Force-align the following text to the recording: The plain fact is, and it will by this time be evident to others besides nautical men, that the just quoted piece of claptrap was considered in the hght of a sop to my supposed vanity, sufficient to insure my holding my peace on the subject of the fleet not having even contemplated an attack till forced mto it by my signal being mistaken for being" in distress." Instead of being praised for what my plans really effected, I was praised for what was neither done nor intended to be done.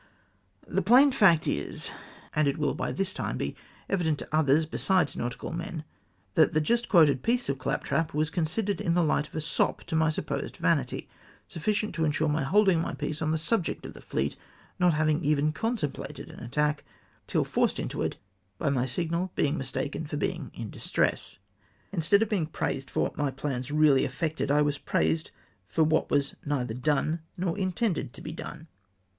The 0.67 0.81
plain 0.81 1.11
fact 1.11 1.47
is, 1.47 1.91
and 2.35 2.47
it 2.47 2.57
will 2.57 2.73
by 2.73 2.91
this 2.91 3.13
time 3.13 3.37
be 3.37 3.55
evident 3.87 4.17
to 4.17 4.27
others 4.35 4.65
besides 4.65 5.15
nautical 5.15 5.51
men, 5.53 5.83
that 6.33 6.53
the 6.53 6.59
just 6.59 6.89
quoted 6.89 7.21
piece 7.21 7.49
of 7.49 7.59
claptrap 7.59 8.11
was 8.11 8.31
considered 8.31 8.81
in 8.81 8.95
the 8.95 9.03
hght 9.03 9.27
of 9.27 9.35
a 9.35 9.41
sop 9.41 9.83
to 9.83 9.95
my 9.95 10.09
supposed 10.09 10.57
vanity, 10.57 11.07
sufficient 11.47 11.93
to 11.93 12.03
insure 12.03 12.27
my 12.29 12.41
holding 12.41 12.81
my 12.81 12.95
peace 12.95 13.21
on 13.21 13.29
the 13.29 13.37
subject 13.37 13.85
of 13.85 13.93
the 13.93 14.01
fleet 14.01 14.35
not 14.79 14.95
having 14.95 15.23
even 15.23 15.53
contemplated 15.53 16.31
an 16.31 16.39
attack 16.39 16.83
till 17.27 17.43
forced 17.43 17.77
mto 17.77 18.03
it 18.03 18.15
by 18.57 18.71
my 18.71 18.87
signal 18.87 19.31
being 19.35 19.55
mistaken 19.55 20.07
for 20.07 20.17
being" 20.17 20.49
in 20.59 20.71
distress." 20.71 21.37
Instead 21.91 22.23
of 22.23 22.29
being 22.29 22.47
praised 22.47 22.89
for 22.89 23.03
what 23.03 23.17
my 23.19 23.29
plans 23.29 23.69
really 23.71 24.03
effected, 24.03 24.49
I 24.49 24.63
was 24.63 24.79
praised 24.79 25.29
for 25.67 25.83
what 25.83 26.09
was 26.09 26.33
neither 26.43 26.73
done 26.73 27.19
nor 27.37 27.55
intended 27.55 28.13
to 28.13 28.21
be 28.21 28.31
done. 28.31 28.67